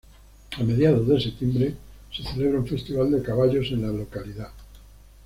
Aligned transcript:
A 0.57 0.63
mediados 0.63 1.07
de 1.07 1.21
septiembre 1.21 1.75
se 2.11 2.23
celebra 2.23 2.57
un 2.57 2.65
festival 2.65 3.11
de 3.11 3.21
caballos 3.21 3.67
en 3.69 3.83
la 3.83 3.89
localidad. 3.89 4.47